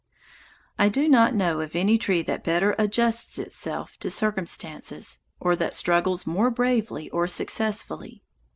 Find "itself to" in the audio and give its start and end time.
3.37-4.09